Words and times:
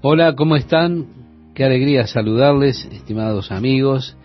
Hola, 0.00 0.36
¿cómo 0.36 0.54
están? 0.54 1.08
Qué 1.56 1.64
alegría 1.64 2.06
saludarles, 2.06 2.84
estimados 2.92 3.50
amigos, 3.50 4.16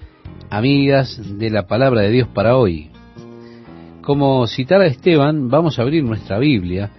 amigas 0.52 1.20
de 1.40 1.50
la 1.50 1.66
palabra 1.66 2.02
de 2.02 2.12
Dios 2.12 2.28
para 2.28 2.58
hoy. 2.58 2.92
Como 4.04 4.46
citara 4.46 4.86
Esteban, 4.86 5.50
vamos 5.50 5.80
a 5.80 5.82
abrir 5.82 6.04
nuestra 6.04 6.38
Biblia 6.38 6.92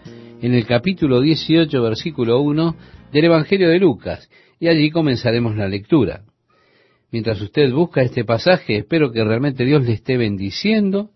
en 0.43 0.55
el 0.55 0.67
capítulo 0.67 1.21
18, 1.21 1.81
versículo 1.83 2.41
1 2.41 2.77
del 3.13 3.27
Evangelio 3.27 3.69
de 3.69 3.79
Lucas, 3.79 4.29
y 4.59 4.67
allí 4.67 4.91
comenzaremos 4.91 5.55
la 5.55 5.69
lectura. 5.69 6.25
Mientras 7.13 7.41
usted 7.41 7.71
busca 7.71 8.03
este 8.03 8.25
pasaje, 8.25 8.79
espero 8.79 9.13
que 9.13 9.23
realmente 9.23 9.65
Dios 9.65 9.85
le 9.85 9.93
esté 9.93 10.17
bendiciendo 10.17 11.11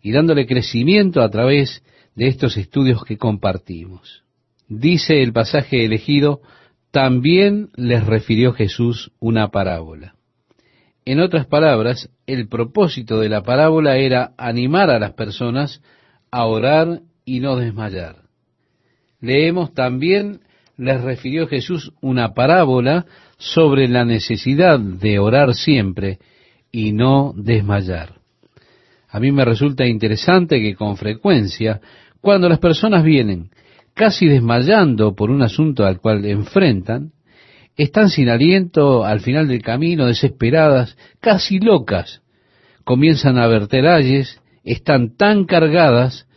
y 0.00 0.10
dándole 0.12 0.46
crecimiento 0.46 1.20
a 1.20 1.28
través 1.28 1.84
de 2.14 2.28
estos 2.28 2.56
estudios 2.56 3.04
que 3.04 3.18
compartimos. 3.18 4.24
Dice 4.68 5.22
el 5.22 5.34
pasaje 5.34 5.84
elegido, 5.84 6.40
también 6.94 7.70
les 7.74 8.06
refirió 8.06 8.52
Jesús 8.52 9.10
una 9.18 9.48
parábola. 9.48 10.14
En 11.04 11.18
otras 11.18 11.44
palabras, 11.44 12.08
el 12.24 12.46
propósito 12.46 13.18
de 13.18 13.28
la 13.28 13.42
parábola 13.42 13.96
era 13.96 14.30
animar 14.38 14.90
a 14.90 15.00
las 15.00 15.12
personas 15.14 15.82
a 16.30 16.46
orar 16.46 17.00
y 17.24 17.40
no 17.40 17.56
desmayar. 17.56 18.18
Leemos 19.20 19.74
también, 19.74 20.42
les 20.76 21.00
refirió 21.00 21.48
Jesús 21.48 21.92
una 22.00 22.32
parábola 22.32 23.06
sobre 23.38 23.88
la 23.88 24.04
necesidad 24.04 24.78
de 24.78 25.18
orar 25.18 25.54
siempre 25.54 26.20
y 26.70 26.92
no 26.92 27.34
desmayar. 27.36 28.20
A 29.08 29.18
mí 29.18 29.32
me 29.32 29.44
resulta 29.44 29.84
interesante 29.84 30.60
que 30.60 30.76
con 30.76 30.96
frecuencia, 30.96 31.80
cuando 32.20 32.48
las 32.48 32.60
personas 32.60 33.02
vienen 33.02 33.50
casi 33.94 34.26
desmayando 34.26 35.14
por 35.14 35.30
un 35.30 35.42
asunto 35.42 35.86
al 35.86 36.00
cual 36.00 36.24
enfrentan, 36.26 37.12
están 37.76 38.08
sin 38.08 38.28
aliento 38.28 39.04
al 39.04 39.20
final 39.20 39.48
del 39.48 39.62
camino, 39.62 40.06
desesperadas, 40.06 40.96
casi 41.20 41.58
locas. 41.58 42.22
Comienzan 42.84 43.38
a 43.38 43.46
verter 43.46 43.86
ayes, 43.86 44.40
están 44.62 45.16
tan 45.16 45.44
cargadas 45.44 46.28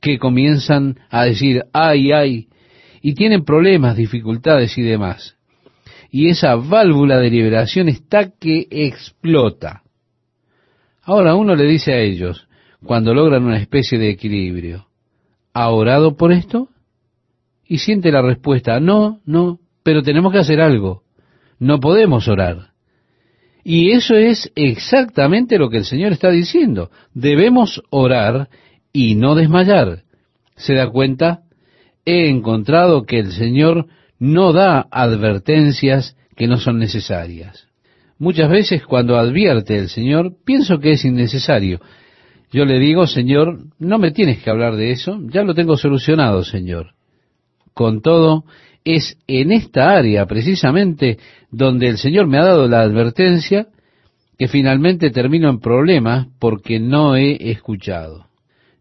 que 0.00 0.18
comienzan 0.18 0.98
a 1.10 1.24
decir 1.24 1.64
ay, 1.72 2.12
ay, 2.12 2.48
y 3.02 3.14
tienen 3.14 3.44
problemas, 3.44 3.96
dificultades 3.96 4.76
y 4.78 4.82
demás. 4.82 5.36
Y 6.10 6.28
esa 6.28 6.54
válvula 6.56 7.18
de 7.18 7.30
liberación 7.30 7.88
está 7.88 8.30
que 8.38 8.66
explota. 8.70 9.82
Ahora 11.02 11.34
uno 11.34 11.54
le 11.54 11.64
dice 11.64 11.92
a 11.92 11.98
ellos, 11.98 12.48
cuando 12.84 13.14
logran 13.14 13.44
una 13.44 13.58
especie 13.58 13.98
de 13.98 14.10
equilibrio, 14.10 14.86
¿ha 15.52 15.70
orado 15.70 16.16
por 16.16 16.32
esto? 16.32 16.68
Y 17.68 17.78
siente 17.78 18.12
la 18.12 18.22
respuesta, 18.22 18.80
no, 18.80 19.20
no, 19.24 19.58
pero 19.82 20.02
tenemos 20.02 20.32
que 20.32 20.38
hacer 20.38 20.60
algo, 20.60 21.02
no 21.58 21.80
podemos 21.80 22.28
orar. 22.28 22.70
Y 23.64 23.90
eso 23.90 24.14
es 24.14 24.52
exactamente 24.54 25.58
lo 25.58 25.70
que 25.70 25.78
el 25.78 25.84
Señor 25.84 26.12
está 26.12 26.30
diciendo, 26.30 26.90
debemos 27.14 27.82
orar 27.90 28.48
y 28.92 29.16
no 29.16 29.34
desmayar. 29.34 30.04
¿Se 30.56 30.74
da 30.74 30.88
cuenta? 30.88 31.42
He 32.04 32.30
encontrado 32.30 33.04
que 33.04 33.18
el 33.18 33.32
Señor 33.32 33.86
no 34.18 34.52
da 34.52 34.86
advertencias 34.90 36.16
que 36.36 36.46
no 36.46 36.58
son 36.58 36.78
necesarias. 36.78 37.66
Muchas 38.18 38.48
veces 38.48 38.86
cuando 38.86 39.18
advierte 39.18 39.76
el 39.76 39.88
Señor, 39.88 40.32
pienso 40.44 40.78
que 40.78 40.92
es 40.92 41.04
innecesario. 41.04 41.80
Yo 42.50 42.64
le 42.64 42.78
digo, 42.78 43.06
Señor, 43.06 43.64
no 43.78 43.98
me 43.98 44.12
tienes 44.12 44.42
que 44.42 44.48
hablar 44.48 44.76
de 44.76 44.92
eso, 44.92 45.20
ya 45.24 45.42
lo 45.42 45.54
tengo 45.54 45.76
solucionado, 45.76 46.44
Señor. 46.44 46.95
Con 47.76 48.00
todo, 48.00 48.46
es 48.86 49.18
en 49.26 49.52
esta 49.52 49.90
área 49.90 50.24
precisamente 50.24 51.18
donde 51.50 51.88
el 51.88 51.98
Señor 51.98 52.26
me 52.26 52.38
ha 52.38 52.44
dado 52.44 52.68
la 52.68 52.80
advertencia 52.80 53.66
que 54.38 54.48
finalmente 54.48 55.10
termino 55.10 55.50
en 55.50 55.60
problemas 55.60 56.26
porque 56.38 56.80
no 56.80 57.16
he 57.16 57.50
escuchado. 57.50 58.28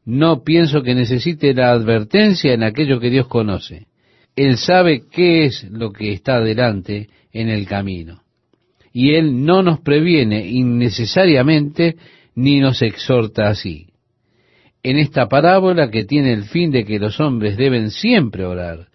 No 0.06 0.45
pienso 0.45 0.81
que 0.81 0.95
necesite 0.95 1.53
la 1.53 1.72
advertencia 1.72 2.53
en 2.53 2.63
aquello 2.63 3.01
que 3.01 3.09
Dios 3.09 3.28
conoce. 3.28 3.88
Él 4.33 4.56
sabe 4.56 5.03
qué 5.12 5.44
es 5.44 5.69
lo 5.69 5.91
que 5.91 6.13
está 6.13 6.39
delante 6.39 7.09
en 7.33 7.50
el 7.50 7.67
camino. 7.67 8.22
Y 8.94 9.16
Él 9.16 9.44
no 9.44 9.62
nos 9.62 9.81
previene 9.81 10.47
innecesariamente 10.47 11.97
ni 12.33 12.62
nos 12.62 12.81
exhorta 12.81 13.50
así 13.50 13.88
en 14.85 15.00
esta 15.00 15.28
parábola 15.28 15.90
que 15.90 16.06
tiene 16.06 16.31
el 16.31 16.44
fin 16.44 16.69
de 16.69 16.85
que 16.85 17.00
los 17.00 17.19
hombres 17.19 17.57
deben 17.57 17.90
siempre 17.90 18.46
orar 18.46 18.90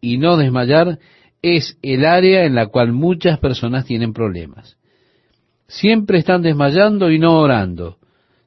y 0.00 0.16
no 0.16 0.36
desmayar, 0.36 1.00
es 1.42 1.76
el 1.82 2.04
área 2.04 2.44
en 2.44 2.54
la 2.54 2.68
cual 2.68 2.92
muchas 2.92 3.40
personas 3.40 3.84
tienen 3.84 4.12
problemas. 4.12 4.76
Siempre 5.66 6.18
están 6.18 6.42
desmayando 6.42 7.10
y 7.10 7.18
no 7.18 7.40
orando, 7.40 7.96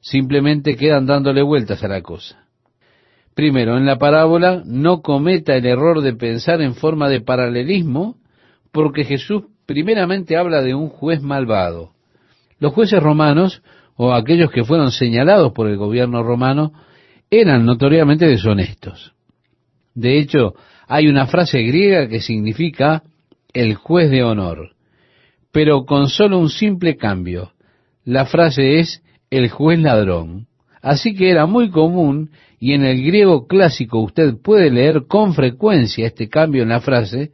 simplemente 0.00 0.74
quedan 0.76 1.04
dándole 1.04 1.42
vueltas 1.42 1.84
a 1.84 1.88
la 1.88 2.00
cosa. 2.00 2.46
Primero, 3.34 3.76
en 3.76 3.84
la 3.84 3.98
parábola 3.98 4.62
no 4.64 5.02
cometa 5.02 5.54
el 5.54 5.66
error 5.66 6.00
de 6.00 6.14
pensar 6.14 6.62
en 6.62 6.76
forma 6.76 7.10
de 7.10 7.20
paralelismo, 7.20 8.16
porque 8.72 9.04
Jesús 9.04 9.42
primeramente 9.66 10.38
habla 10.38 10.62
de 10.62 10.74
un 10.74 10.88
juez 10.88 11.20
malvado. 11.20 11.90
Los 12.58 12.72
jueces 12.72 13.02
romanos, 13.02 13.60
o 13.96 14.14
aquellos 14.14 14.50
que 14.50 14.64
fueron 14.64 14.92
señalados 14.92 15.52
por 15.52 15.68
el 15.68 15.76
gobierno 15.76 16.22
romano, 16.22 16.72
eran 17.30 17.64
notoriamente 17.64 18.26
deshonestos. 18.26 19.12
De 19.94 20.18
hecho, 20.18 20.54
hay 20.86 21.08
una 21.08 21.26
frase 21.26 21.62
griega 21.62 22.08
que 22.08 22.20
significa 22.20 23.02
el 23.52 23.74
juez 23.74 24.10
de 24.10 24.22
honor, 24.22 24.72
pero 25.52 25.84
con 25.84 26.08
solo 26.08 26.38
un 26.38 26.50
simple 26.50 26.96
cambio. 26.96 27.52
La 28.04 28.26
frase 28.26 28.78
es 28.78 29.02
el 29.30 29.48
juez 29.48 29.80
ladrón. 29.80 30.46
Así 30.82 31.14
que 31.14 31.30
era 31.30 31.46
muy 31.46 31.70
común 31.70 32.30
y 32.60 32.74
en 32.74 32.84
el 32.84 33.02
griego 33.02 33.46
clásico 33.46 34.00
usted 34.00 34.34
puede 34.42 34.70
leer 34.70 35.06
con 35.08 35.34
frecuencia 35.34 36.06
este 36.06 36.28
cambio 36.28 36.62
en 36.62 36.68
la 36.68 36.80
frase. 36.80 37.32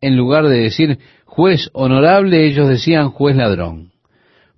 En 0.00 0.16
lugar 0.16 0.48
de 0.48 0.60
decir 0.60 0.98
juez 1.24 1.70
honorable, 1.72 2.44
ellos 2.44 2.68
decían 2.68 3.10
juez 3.10 3.36
ladrón. 3.36 3.92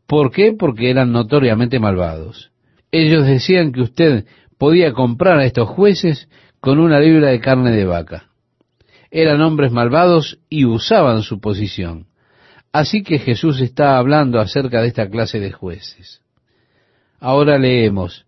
¿Por 0.07 0.33
qué? 0.33 0.53
Porque 0.59 0.91
eran 0.91 1.13
notoriamente 1.13 1.79
malvados. 1.79 2.51
Ellos 2.91 3.27
decían 3.27 3.73
que 3.73 3.83
usted 3.83 4.27
podía 4.65 4.95
comprar 4.95 5.41
a 5.41 5.45
estos 5.45 5.69
jueces 5.69 6.27
con 6.59 6.79
una 6.79 6.99
libra 6.99 7.29
de 7.29 7.39
carne 7.39 7.73
de 7.73 7.85
vaca. 7.85 8.31
Eran 9.11 9.43
hombres 9.43 9.73
malvados 9.73 10.39
y 10.49 10.65
usaban 10.65 11.21
su 11.21 11.39
posición. 11.39 12.07
Así 12.73 13.03
que 13.03 13.19
Jesús 13.19 13.61
está 13.61 13.99
hablando 13.99 14.41
acerca 14.41 14.81
de 14.81 14.89
esta 14.89 15.11
clase 15.11 15.39
de 15.39 15.53
jueces. 15.53 16.23
Ahora 17.21 17.59
leemos, 17.59 18.25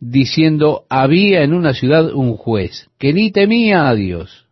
diciendo, 0.00 0.82
había 0.90 1.44
en 1.44 1.54
una 1.54 1.74
ciudad 1.74 2.12
un 2.12 2.36
juez 2.36 2.88
que 2.98 3.12
ni 3.12 3.30
temía 3.30 3.88
a 3.88 3.94
Dios, 3.94 4.48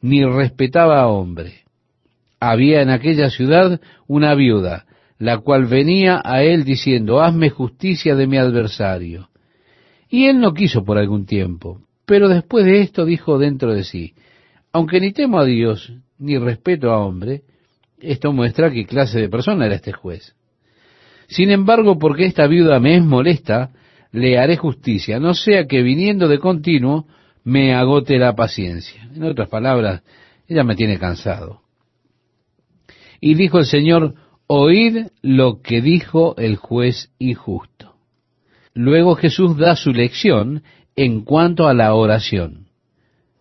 ni 0.00 0.24
respetaba 0.24 1.02
a 1.02 1.08
hombre. 1.08 1.56
Había 2.40 2.80
en 2.80 2.88
aquella 2.88 3.28
ciudad 3.28 3.82
una 4.06 4.34
viuda, 4.34 4.86
la 5.18 5.36
cual 5.40 5.66
venía 5.66 6.22
a 6.24 6.42
él 6.42 6.64
diciendo, 6.64 7.20
hazme 7.20 7.50
justicia 7.50 8.14
de 8.14 8.26
mi 8.26 8.38
adversario. 8.38 9.28
Y 10.14 10.28
él 10.28 10.38
no 10.38 10.54
quiso 10.54 10.84
por 10.84 10.96
algún 10.96 11.26
tiempo, 11.26 11.80
pero 12.06 12.28
después 12.28 12.64
de 12.64 12.82
esto 12.82 13.04
dijo 13.04 13.36
dentro 13.36 13.74
de 13.74 13.82
sí, 13.82 14.14
aunque 14.70 15.00
ni 15.00 15.12
temo 15.12 15.40
a 15.40 15.44
Dios, 15.44 15.92
ni 16.18 16.38
respeto 16.38 16.92
a 16.92 17.04
hombre, 17.04 17.42
esto 17.98 18.32
muestra 18.32 18.70
qué 18.70 18.86
clase 18.86 19.18
de 19.18 19.28
persona 19.28 19.66
era 19.66 19.74
este 19.74 19.90
juez. 19.90 20.36
Sin 21.26 21.50
embargo, 21.50 21.98
porque 21.98 22.26
esta 22.26 22.46
viuda 22.46 22.78
me 22.78 22.94
es 22.94 23.02
molesta, 23.02 23.72
le 24.12 24.38
haré 24.38 24.56
justicia, 24.56 25.18
no 25.18 25.34
sea 25.34 25.66
que 25.66 25.82
viniendo 25.82 26.28
de 26.28 26.38
continuo 26.38 27.08
me 27.42 27.74
agote 27.74 28.16
la 28.16 28.36
paciencia. 28.36 29.10
En 29.12 29.24
otras 29.24 29.48
palabras, 29.48 30.04
ella 30.46 30.62
me 30.62 30.76
tiene 30.76 30.96
cansado. 30.96 31.62
Y 33.20 33.34
dijo 33.34 33.58
el 33.58 33.66
Señor, 33.66 34.14
oíd 34.46 35.08
lo 35.22 35.60
que 35.60 35.82
dijo 35.82 36.36
el 36.36 36.54
juez 36.54 37.10
injusto. 37.18 37.73
Luego 38.74 39.14
Jesús 39.14 39.56
da 39.56 39.76
su 39.76 39.92
lección 39.92 40.62
en 40.96 41.22
cuanto 41.22 41.68
a 41.68 41.74
la 41.74 41.94
oración. 41.94 42.68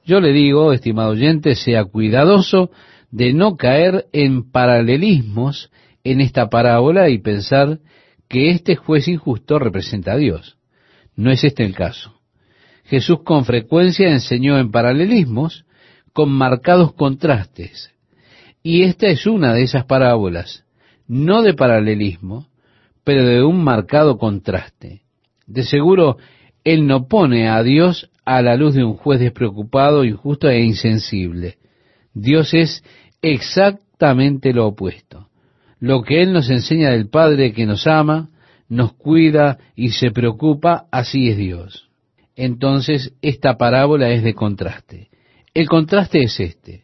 Yo 0.05 0.19
le 0.19 0.31
digo, 0.31 0.73
estimado 0.73 1.11
oyente, 1.11 1.55
sea 1.55 1.85
cuidadoso 1.85 2.71
de 3.11 3.33
no 3.33 3.57
caer 3.57 4.05
en 4.11 4.51
paralelismos 4.51 5.71
en 6.03 6.21
esta 6.21 6.49
parábola 6.49 7.09
y 7.09 7.19
pensar 7.19 7.79
que 8.27 8.51
este 8.51 8.75
juez 8.75 9.07
injusto 9.07 9.59
representa 9.59 10.13
a 10.13 10.17
Dios. 10.17 10.57
No 11.15 11.31
es 11.31 11.43
este 11.43 11.63
el 11.63 11.75
caso. 11.75 12.19
Jesús 12.85 13.19
con 13.23 13.45
frecuencia 13.45 14.09
enseñó 14.09 14.57
en 14.57 14.71
paralelismos 14.71 15.65
con 16.11 16.31
marcados 16.31 16.93
contrastes. 16.93 17.91
Y 18.61 18.83
esta 18.83 19.07
es 19.07 19.25
una 19.25 19.53
de 19.53 19.63
esas 19.63 19.85
parábolas, 19.85 20.65
no 21.07 21.41
de 21.41 21.53
paralelismo, 21.53 22.47
pero 23.03 23.25
de 23.25 23.43
un 23.43 23.63
marcado 23.63 24.17
contraste. 24.17 25.02
De 25.45 25.63
seguro, 25.63 26.17
Él 26.63 26.87
no 26.87 27.07
pone 27.07 27.49
a 27.49 27.61
Dios 27.63 28.09
a 28.25 28.41
la 28.41 28.55
luz 28.55 28.73
de 28.73 28.83
un 28.83 28.95
juez 28.95 29.19
despreocupado, 29.19 30.05
injusto 30.05 30.49
e 30.49 30.63
insensible. 30.63 31.57
Dios 32.13 32.53
es 32.53 32.83
exactamente 33.21 34.53
lo 34.53 34.67
opuesto. 34.67 35.27
Lo 35.79 36.03
que 36.03 36.21
Él 36.21 36.31
nos 36.31 36.49
enseña 36.49 36.91
del 36.91 37.09
Padre 37.09 37.51
que 37.51 37.65
nos 37.65 37.87
ama, 37.87 38.29
nos 38.69 38.93
cuida 38.93 39.57
y 39.75 39.89
se 39.89 40.11
preocupa, 40.11 40.85
así 40.91 41.29
es 41.29 41.37
Dios. 41.37 41.89
Entonces, 42.35 43.13
esta 43.21 43.57
parábola 43.57 44.09
es 44.09 44.23
de 44.23 44.33
contraste. 44.33 45.09
El 45.53 45.67
contraste 45.67 46.23
es 46.23 46.39
este. 46.39 46.83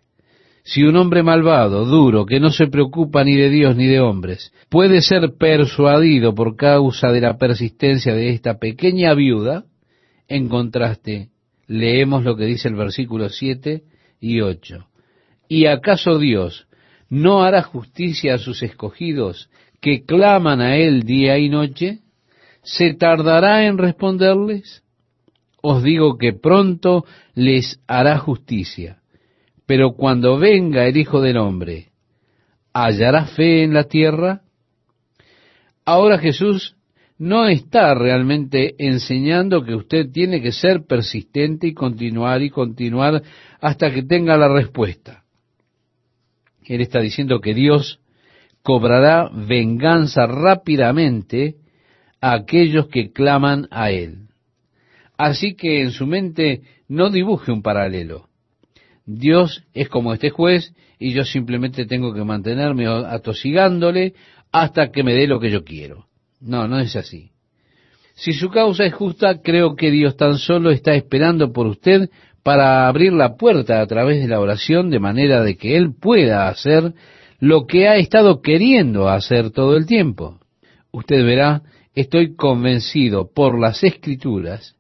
Si 0.71 0.83
un 0.83 0.97
hombre 0.97 1.23
malvado, 1.23 1.83
duro, 1.83 2.27
que 2.27 2.39
no 2.39 2.51
se 2.51 2.67
preocupa 2.67 3.23
ni 3.23 3.35
de 3.35 3.49
Dios 3.49 3.75
ni 3.75 3.87
de 3.87 4.01
hombres, 4.01 4.53
puede 4.69 5.01
ser 5.01 5.33
persuadido 5.35 6.35
por 6.35 6.55
causa 6.55 7.11
de 7.11 7.21
la 7.21 7.39
persistencia 7.39 8.13
de 8.13 8.29
esta 8.29 8.59
pequeña 8.59 9.15
viuda, 9.15 9.63
en 10.27 10.47
contraste, 10.47 11.29
leemos 11.65 12.23
lo 12.23 12.35
que 12.35 12.45
dice 12.45 12.67
el 12.67 12.75
versículo 12.75 13.29
7 13.29 13.81
y 14.21 14.41
8. 14.41 14.87
¿Y 15.47 15.65
acaso 15.65 16.19
Dios 16.19 16.67
no 17.09 17.41
hará 17.41 17.63
justicia 17.63 18.35
a 18.35 18.37
sus 18.37 18.61
escogidos 18.61 19.49
que 19.81 20.05
claman 20.05 20.61
a 20.61 20.75
Él 20.75 21.01
día 21.01 21.39
y 21.39 21.49
noche? 21.49 22.01
¿Se 22.61 22.93
tardará 22.93 23.65
en 23.65 23.79
responderles? 23.79 24.83
Os 25.63 25.81
digo 25.81 26.19
que 26.19 26.33
pronto 26.33 27.05
les 27.33 27.79
hará 27.87 28.19
justicia. 28.19 28.98
Pero 29.69 29.91
cuando 29.91 30.39
venga 30.39 30.87
el 30.87 30.97
Hijo 30.97 31.21
del 31.21 31.37
Hombre, 31.37 31.89
¿hallará 32.73 33.27
fe 33.27 33.61
en 33.61 33.75
la 33.75 33.83
tierra? 33.83 34.41
Ahora 35.85 36.17
Jesús 36.17 36.75
no 37.19 37.47
está 37.47 37.93
realmente 37.93 38.73
enseñando 38.79 39.63
que 39.63 39.75
usted 39.75 40.09
tiene 40.11 40.41
que 40.41 40.53
ser 40.53 40.87
persistente 40.87 41.67
y 41.67 41.75
continuar 41.75 42.41
y 42.41 42.49
continuar 42.49 43.21
hasta 43.61 43.93
que 43.93 44.01
tenga 44.01 44.37
la 44.37 44.51
respuesta. 44.51 45.23
Él 46.65 46.81
está 46.81 46.99
diciendo 46.99 47.39
que 47.39 47.53
Dios 47.53 47.99
cobrará 48.63 49.29
venganza 49.31 50.25
rápidamente 50.25 51.57
a 52.19 52.33
aquellos 52.33 52.87
que 52.87 53.11
claman 53.11 53.67
a 53.69 53.91
Él. 53.91 54.29
Así 55.15 55.53
que 55.53 55.83
en 55.83 55.91
su 55.91 56.07
mente 56.07 56.63
no 56.87 57.11
dibuje 57.11 57.51
un 57.51 57.61
paralelo. 57.61 58.28
Dios 59.11 59.63
es 59.73 59.89
como 59.89 60.13
este 60.13 60.29
juez 60.29 60.71
y 60.99 61.13
yo 61.13 61.25
simplemente 61.25 61.87
tengo 61.87 62.13
que 62.13 62.23
mantenerme 62.23 62.85
atosigándole 62.85 64.13
hasta 64.51 64.91
que 64.91 65.01
me 65.01 65.15
dé 65.15 65.25
lo 65.25 65.39
que 65.39 65.49
yo 65.49 65.63
quiero. 65.63 66.05
No, 66.39 66.67
no 66.67 66.79
es 66.79 66.95
así. 66.95 67.31
Si 68.13 68.33
su 68.33 68.49
causa 68.49 68.85
es 68.85 68.93
justa, 68.93 69.41
creo 69.41 69.75
que 69.75 69.89
Dios 69.89 70.15
tan 70.15 70.37
solo 70.37 70.69
está 70.69 70.93
esperando 70.93 71.51
por 71.51 71.65
usted 71.65 72.09
para 72.43 72.87
abrir 72.87 73.11
la 73.13 73.35
puerta 73.35 73.81
a 73.81 73.87
través 73.87 74.21
de 74.21 74.27
la 74.27 74.39
oración 74.39 74.91
de 74.91 74.99
manera 74.99 75.41
de 75.41 75.57
que 75.57 75.75
Él 75.75 75.95
pueda 75.99 76.47
hacer 76.47 76.93
lo 77.39 77.65
que 77.65 77.87
ha 77.87 77.95
estado 77.95 78.41
queriendo 78.41 79.09
hacer 79.09 79.49
todo 79.49 79.75
el 79.75 79.87
tiempo. 79.87 80.39
Usted 80.91 81.25
verá, 81.25 81.63
estoy 81.95 82.35
convencido 82.35 83.31
por 83.33 83.59
las 83.59 83.83
escrituras 83.83 84.75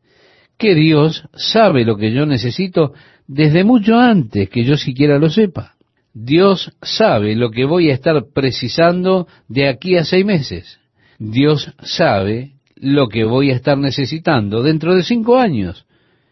que 0.59 0.75
Dios 0.75 1.23
sabe 1.33 1.83
lo 1.83 1.97
que 1.97 2.11
yo 2.11 2.27
necesito 2.27 2.93
desde 3.29 3.63
mucho 3.63 3.99
antes 3.99 4.49
que 4.49 4.63
yo 4.63 4.75
siquiera 4.75 5.19
lo 5.19 5.29
sepa. 5.29 5.75
Dios 6.15 6.73
sabe 6.81 7.35
lo 7.35 7.51
que 7.51 7.63
voy 7.63 7.91
a 7.91 7.93
estar 7.93 8.25
precisando 8.33 9.27
de 9.47 9.69
aquí 9.69 9.97
a 9.97 10.03
seis 10.03 10.25
meses. 10.25 10.79
Dios 11.19 11.71
sabe 11.83 12.53
lo 12.75 13.07
que 13.07 13.25
voy 13.25 13.51
a 13.51 13.55
estar 13.55 13.77
necesitando 13.77 14.63
dentro 14.63 14.95
de 14.95 15.03
cinco 15.03 15.37
años. 15.37 15.85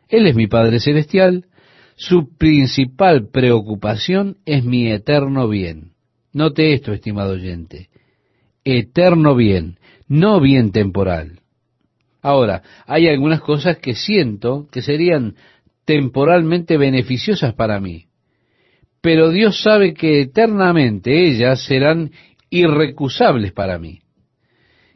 Él 0.10 0.26
es 0.26 0.36
mi 0.36 0.48
Padre 0.48 0.80
Celestial. 0.80 1.46
Su 1.96 2.36
principal 2.36 3.30
preocupación 3.30 4.38
es 4.46 4.66
mi 4.66 4.92
eterno 4.92 5.48
bien. 5.48 5.92
Note 6.34 6.74
esto, 6.74 6.94
estimado 6.94 7.34
oyente. 7.34 7.90
Eterno 8.64 9.36
bien, 9.36 9.78
no 10.08 10.42
bien 10.42 10.72
temporal. 10.72 11.42
Ahora, 12.24 12.64
hay 12.88 13.08
algunas 13.08 13.40
cosas 13.42 13.78
que 13.78 13.94
siento 13.94 14.68
que 14.72 14.82
serían 14.82 15.36
temporalmente 15.88 16.76
beneficiosas 16.76 17.54
para 17.54 17.80
mí, 17.80 18.08
pero 19.00 19.32
Dios 19.32 19.62
sabe 19.64 19.94
que 19.94 20.20
eternamente 20.20 21.30
ellas 21.30 21.64
serán 21.64 22.12
irrecusables 22.50 23.54
para 23.54 23.80
mí. 23.80 24.02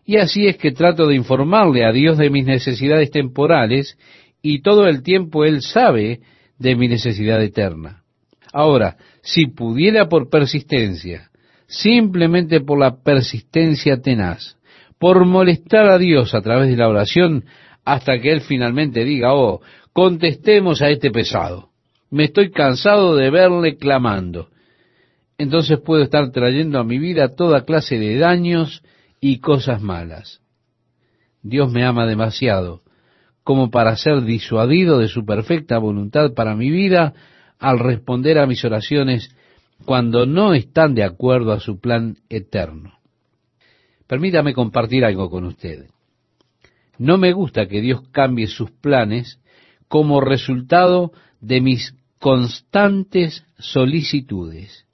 Y 0.05 0.17
así 0.17 0.47
es 0.47 0.57
que 0.57 0.73
trato 0.73 1.07
de 1.07 1.15
informarle 1.15 1.85
a 1.85 1.93
Dios 1.93 2.17
de 2.17 2.29
mis 2.29 2.45
necesidades 2.45 3.09
temporales 3.09 3.97
y 4.41 4.61
todo 4.61 4.85
el 4.85 5.01
tiempo 5.01 5.45
Él 5.45 5.61
sabe 5.61 6.19
de 6.59 6.75
mi 6.75 6.89
necesidad 6.89 7.41
eterna. 7.41 8.03
Ahora, 8.51 8.97
si 9.21 9.45
pudiera 9.47 10.09
por 10.09 10.29
persistencia, 10.29 11.29
simplemente 11.67 12.59
por 12.59 12.77
la 12.77 13.01
persistencia 13.01 14.01
tenaz, 14.01 14.57
por 14.99 15.25
molestar 15.25 15.89
a 15.89 15.97
Dios 15.97 16.35
a 16.35 16.41
través 16.41 16.69
de 16.69 16.75
la 16.75 16.89
oración, 16.89 17.45
hasta 17.85 18.19
que 18.19 18.31
Él 18.31 18.41
finalmente 18.41 19.05
diga, 19.05 19.33
oh, 19.33 19.61
contestemos 19.93 20.81
a 20.81 20.89
este 20.89 21.11
pesado. 21.11 21.69
Me 22.09 22.25
estoy 22.25 22.51
cansado 22.51 23.15
de 23.15 23.29
verle 23.29 23.77
clamando. 23.77 24.49
Entonces 25.37 25.79
puedo 25.79 26.03
estar 26.03 26.31
trayendo 26.31 26.79
a 26.79 26.83
mi 26.83 26.99
vida 26.99 27.35
toda 27.35 27.65
clase 27.65 27.97
de 27.97 28.17
daños 28.17 28.83
y 29.19 29.39
cosas 29.39 29.81
malas. 29.81 30.41
Dios 31.41 31.71
me 31.71 31.83
ama 31.85 32.05
demasiado 32.05 32.81
como 33.43 33.71
para 33.71 33.95
ser 33.95 34.21
disuadido 34.21 34.99
de 34.99 35.07
su 35.07 35.25
perfecta 35.25 35.77
voluntad 35.79 36.33
para 36.33 36.55
mi 36.55 36.69
vida 36.69 37.13
al 37.57 37.79
responder 37.79 38.37
a 38.37 38.45
mis 38.45 38.63
oraciones 38.63 39.35
cuando 39.85 40.25
no 40.25 40.53
están 40.53 40.93
de 40.93 41.03
acuerdo 41.03 41.51
a 41.51 41.59
su 41.59 41.79
plan 41.79 42.17
eterno. 42.29 42.99
Permítame 44.05 44.53
compartir 44.53 45.05
algo 45.05 45.29
con 45.29 45.45
usted. 45.45 45.87
No 46.97 47.17
me 47.17 47.33
gusta 47.33 47.67
que 47.67 47.81
Dios 47.81 48.01
cambie 48.11 48.47
sus 48.47 48.69
planes 48.69 49.40
como 49.91 50.21
resultado 50.21 51.11
de 51.41 51.59
mis 51.59 51.93
constantes 52.17 53.43
solicitudes. 53.59 54.85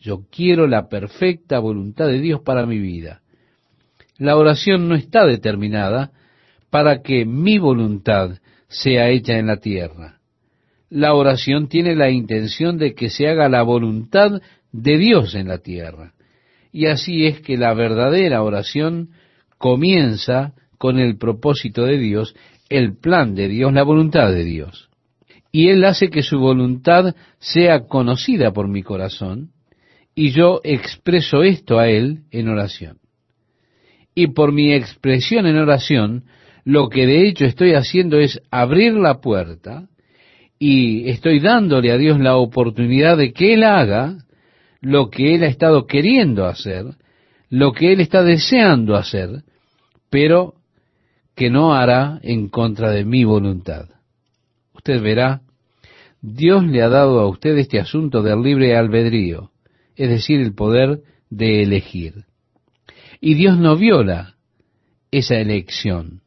Yo 0.00 0.22
quiero 0.30 0.66
la 0.66 0.88
perfecta 0.88 1.58
voluntad 1.58 2.06
de 2.06 2.18
Dios 2.18 2.40
para 2.40 2.64
mi 2.64 2.78
vida. 2.78 3.20
La 4.16 4.38
oración 4.38 4.88
no 4.88 4.94
está 4.94 5.26
determinada 5.26 6.12
para 6.70 7.02
que 7.02 7.26
mi 7.26 7.58
voluntad 7.58 8.38
sea 8.68 9.10
hecha 9.10 9.36
en 9.36 9.48
la 9.48 9.58
tierra. 9.58 10.18
La 10.88 11.12
oración 11.12 11.68
tiene 11.68 11.94
la 11.94 12.08
intención 12.08 12.78
de 12.78 12.94
que 12.94 13.10
se 13.10 13.28
haga 13.28 13.50
la 13.50 13.62
voluntad 13.62 14.40
de 14.72 14.96
Dios 14.96 15.34
en 15.34 15.48
la 15.48 15.58
tierra. 15.58 16.14
Y 16.72 16.86
así 16.86 17.26
es 17.26 17.42
que 17.42 17.58
la 17.58 17.74
verdadera 17.74 18.42
oración 18.42 19.10
comienza 19.58 20.54
con 20.78 20.98
el 20.98 21.16
propósito 21.16 21.84
de 21.84 21.96
Dios, 21.96 22.34
el 22.78 22.96
plan 22.96 23.34
de 23.34 23.48
Dios, 23.48 23.72
la 23.72 23.82
voluntad 23.82 24.32
de 24.32 24.44
Dios. 24.44 24.90
Y 25.50 25.68
Él 25.68 25.84
hace 25.84 26.10
que 26.10 26.22
su 26.22 26.38
voluntad 26.38 27.14
sea 27.38 27.86
conocida 27.86 28.52
por 28.52 28.68
mi 28.68 28.82
corazón, 28.82 29.50
y 30.14 30.30
yo 30.30 30.60
expreso 30.64 31.42
esto 31.42 31.78
a 31.78 31.88
Él 31.88 32.20
en 32.30 32.48
oración. 32.48 32.98
Y 34.14 34.28
por 34.28 34.52
mi 34.52 34.72
expresión 34.72 35.46
en 35.46 35.56
oración, 35.56 36.24
lo 36.64 36.88
que 36.88 37.06
de 37.06 37.26
hecho 37.26 37.44
estoy 37.44 37.74
haciendo 37.74 38.18
es 38.18 38.40
abrir 38.50 38.94
la 38.94 39.20
puerta 39.20 39.88
y 40.58 41.08
estoy 41.08 41.40
dándole 41.40 41.90
a 41.90 41.96
Dios 41.96 42.20
la 42.20 42.36
oportunidad 42.36 43.16
de 43.16 43.32
que 43.32 43.54
Él 43.54 43.64
haga 43.64 44.18
lo 44.80 45.10
que 45.10 45.34
Él 45.34 45.44
ha 45.44 45.48
estado 45.48 45.86
queriendo 45.86 46.46
hacer, 46.46 46.84
lo 47.48 47.72
que 47.72 47.92
Él 47.92 48.00
está 48.00 48.22
deseando 48.22 48.96
hacer, 48.96 49.42
pero 50.10 50.54
que 51.34 51.50
no 51.50 51.74
hará 51.74 52.18
en 52.22 52.48
contra 52.48 52.90
de 52.90 53.04
mi 53.04 53.24
voluntad. 53.24 53.88
Usted 54.74 55.02
verá, 55.02 55.42
Dios 56.20 56.64
le 56.64 56.82
ha 56.82 56.88
dado 56.88 57.20
a 57.20 57.28
usted 57.28 57.56
este 57.58 57.80
asunto 57.80 58.22
del 58.22 58.42
libre 58.42 58.76
albedrío, 58.76 59.50
es 59.96 60.08
decir, 60.08 60.40
el 60.40 60.54
poder 60.54 61.02
de 61.30 61.62
elegir. 61.62 62.24
Y 63.20 63.34
Dios 63.34 63.58
no 63.58 63.76
viola 63.76 64.34
esa 65.10 65.36
elección. 65.36 66.22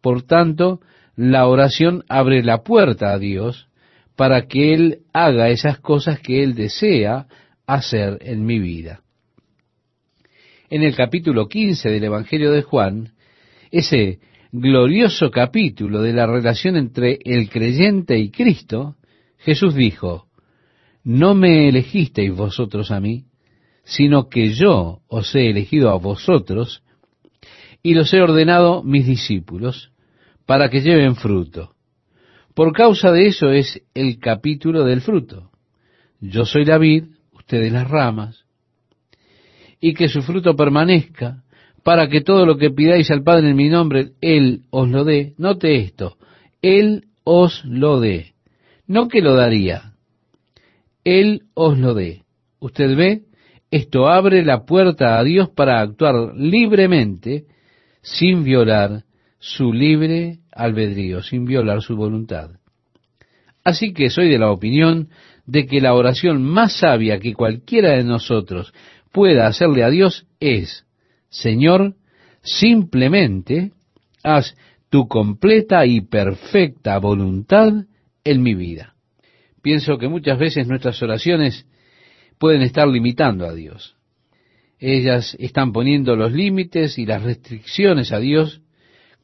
Por 0.00 0.22
tanto, 0.22 0.80
la 1.16 1.46
oración 1.46 2.04
abre 2.08 2.42
la 2.42 2.62
puerta 2.62 3.12
a 3.12 3.18
Dios 3.18 3.68
para 4.16 4.46
que 4.46 4.74
Él 4.74 4.98
haga 5.12 5.48
esas 5.48 5.78
cosas 5.78 6.20
que 6.20 6.42
Él 6.42 6.54
desea 6.54 7.26
hacer 7.66 8.18
en 8.22 8.44
mi 8.44 8.58
vida. 8.58 9.02
En 10.68 10.82
el 10.82 10.96
capítulo 10.96 11.48
15 11.48 11.90
del 11.90 12.04
Evangelio 12.04 12.52
de 12.52 12.62
Juan, 12.62 13.12
ese 13.70 14.20
glorioso 14.60 15.30
capítulo 15.30 16.00
de 16.00 16.14
la 16.14 16.26
relación 16.26 16.76
entre 16.76 17.18
el 17.24 17.50
creyente 17.50 18.18
y 18.18 18.30
Cristo, 18.30 18.96
Jesús 19.36 19.74
dijo, 19.74 20.28
no 21.04 21.34
me 21.34 21.68
elegisteis 21.68 22.34
vosotros 22.34 22.90
a 22.90 22.98
mí, 22.98 23.26
sino 23.84 24.30
que 24.30 24.54
yo 24.54 25.00
os 25.08 25.34
he 25.34 25.50
elegido 25.50 25.90
a 25.90 25.98
vosotros 25.98 26.82
y 27.82 27.92
los 27.92 28.12
he 28.14 28.22
ordenado 28.22 28.82
mis 28.82 29.06
discípulos 29.06 29.92
para 30.46 30.70
que 30.70 30.80
lleven 30.80 31.16
fruto. 31.16 31.74
Por 32.54 32.72
causa 32.72 33.12
de 33.12 33.26
eso 33.26 33.50
es 33.50 33.82
el 33.92 34.18
capítulo 34.18 34.84
del 34.84 35.02
fruto. 35.02 35.50
Yo 36.18 36.46
soy 36.46 36.64
la 36.64 36.78
vid, 36.78 37.04
ustedes 37.32 37.70
las 37.70 37.88
ramas, 37.90 38.46
y 39.80 39.92
que 39.92 40.08
su 40.08 40.22
fruto 40.22 40.56
permanezca, 40.56 41.44
para 41.86 42.08
que 42.08 42.20
todo 42.20 42.46
lo 42.46 42.56
que 42.56 42.72
pidáis 42.72 43.12
al 43.12 43.22
Padre 43.22 43.50
en 43.50 43.54
mi 43.54 43.68
nombre, 43.68 44.08
Él 44.20 44.62
os 44.70 44.88
lo 44.88 45.04
dé. 45.04 45.34
Note 45.38 45.76
esto, 45.76 46.16
Él 46.60 47.04
os 47.22 47.64
lo 47.64 48.00
dé. 48.00 48.32
No 48.88 49.06
que 49.06 49.20
lo 49.20 49.36
daría, 49.36 49.92
Él 51.04 51.42
os 51.54 51.78
lo 51.78 51.94
dé. 51.94 52.24
Usted 52.58 52.96
ve, 52.96 53.20
esto 53.70 54.08
abre 54.08 54.44
la 54.44 54.64
puerta 54.64 55.16
a 55.16 55.22
Dios 55.22 55.48
para 55.50 55.80
actuar 55.80 56.34
libremente, 56.34 57.44
sin 58.02 58.42
violar 58.42 59.04
su 59.38 59.72
libre 59.72 60.38
albedrío, 60.50 61.22
sin 61.22 61.44
violar 61.44 61.82
su 61.82 61.94
voluntad. 61.94 62.50
Así 63.62 63.92
que 63.92 64.10
soy 64.10 64.28
de 64.28 64.40
la 64.40 64.50
opinión 64.50 65.10
de 65.46 65.66
que 65.66 65.80
la 65.80 65.94
oración 65.94 66.42
más 66.42 66.80
sabia 66.80 67.20
que 67.20 67.32
cualquiera 67.32 67.92
de 67.92 68.02
nosotros 68.02 68.74
pueda 69.12 69.46
hacerle 69.46 69.84
a 69.84 69.90
Dios 69.90 70.26
es, 70.40 70.85
Señor, 71.40 71.94
simplemente 72.42 73.72
haz 74.22 74.56
tu 74.88 75.06
completa 75.06 75.84
y 75.84 76.00
perfecta 76.00 76.98
voluntad 76.98 77.72
en 78.24 78.42
mi 78.42 78.54
vida. 78.54 78.94
Pienso 79.62 79.98
que 79.98 80.08
muchas 80.08 80.38
veces 80.38 80.66
nuestras 80.66 81.02
oraciones 81.02 81.66
pueden 82.38 82.62
estar 82.62 82.88
limitando 82.88 83.46
a 83.46 83.54
Dios. 83.54 83.96
Ellas 84.78 85.36
están 85.38 85.72
poniendo 85.72 86.16
los 86.16 86.32
límites 86.32 86.98
y 86.98 87.06
las 87.06 87.22
restricciones 87.22 88.12
a 88.12 88.18
Dios, 88.18 88.62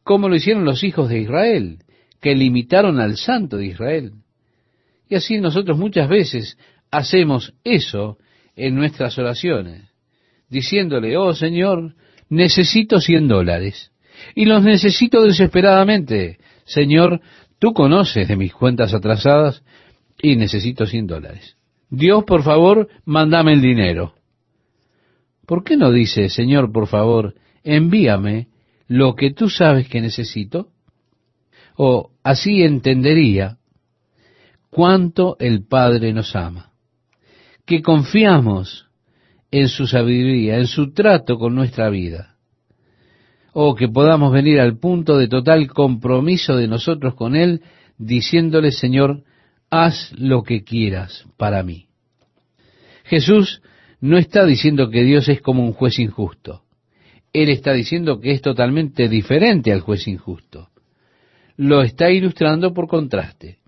como 0.03 0.29
lo 0.29 0.37
hicieron 0.37 0.65
los 0.65 0.83
hijos 0.83 1.09
de 1.09 1.21
Israel, 1.21 1.79
que 2.21 2.35
limitaron 2.35 3.01
al 3.01 3.17
santo 3.17 3.57
de 3.57 3.67
Israel. 3.67 4.13
Y 5.09 5.15
así 5.15 5.39
nosotros 5.41 5.79
muchas 5.79 6.09
veces 6.09 6.59
hacemos 6.91 7.55
eso 7.65 8.19
en 8.57 8.75
nuestras 8.75 9.17
oraciones, 9.19 9.92
diciéndole, 10.53 11.17
oh 11.17 11.35
Señor, 11.35 11.95
necesito 12.29 13.01
cien 13.01 13.27
dólares, 13.27 13.91
y 14.35 14.45
los 14.45 14.63
necesito 14.63 15.25
desesperadamente. 15.25 16.39
Señor, 16.65 17.23
tú 17.59 17.73
conoces 17.73 18.29
de 18.29 18.37
mis 18.37 18.53
cuentas 18.53 18.93
atrasadas 18.93 19.65
y 20.21 20.37
necesito 20.37 20.87
cien 20.87 21.07
dólares. 21.07 21.57
Dios, 21.89 22.25
por 22.25 22.43
favor, 22.43 22.89
mándame 23.07 23.55
el 23.55 23.63
dinero. 23.63 24.15
¿Por 25.47 25.65
qué 25.65 25.77
no 25.77 25.91
dice, 25.91 26.29
Señor, 26.29 26.71
por 26.71 26.87
favor, 26.87 27.35
envíame 27.65 28.49
lo 28.87 29.15
que 29.15 29.33
tú 29.33 29.49
sabes 29.49 29.89
que 29.89 30.03
necesito? 30.03 30.69
O 31.77 32.11
así 32.23 32.63
entendería 32.63 33.57
cuánto 34.71 35.37
el 35.41 35.67
Padre 35.67 36.13
nos 36.13 36.37
ama, 36.37 36.73
que 37.65 37.81
confiamos 37.81 38.92
en 39.53 39.69
su 39.69 39.87
sabiduría, 39.87 40.57
en 40.57 40.67
su 40.67 40.93
trato 40.93 41.39
con 41.39 41.55
nuestra 41.55 41.91
vida, 41.91 42.37
o 43.53 43.75
que 43.75 43.87
podamos 43.87 44.33
venir 44.33 44.59
al 44.59 44.79
punto 44.79 45.19
de 45.19 45.29
total 45.29 45.69
compromiso 45.69 46.57
de 46.57 46.67
nosotros 46.67 47.15
con 47.15 47.37
Él, 47.37 47.61
diciéndole, 47.99 48.73
Señor, 48.73 49.23
haz 49.71 50.11
lo 50.19 50.43
que 50.43 50.65
quieras 50.65 51.27
para 51.37 51.63
mí. 51.63 51.87
Jesús 53.05 53.61
no 54.01 54.17
está 54.17 54.47
diciendo 54.47 54.89
que 54.89 55.05
Dios 55.05 55.29
es 55.29 55.43
como 55.43 55.65
un 55.65 55.75
juez 55.75 55.99
injusto. 55.99 56.63
Él 57.33 57.51
está 57.51 57.75
diciendo 57.75 58.21
que 58.21 58.33
es 58.33 58.41
totalmente 58.41 59.09
diferente 59.09 59.71
al 59.71 59.81
juez 59.81 60.09
injusto. 60.09 60.71
Lo 61.57 61.83
está 61.83 62.11
ilustrando 62.11 62.73
por 62.73 62.89
contraste. 62.89 63.59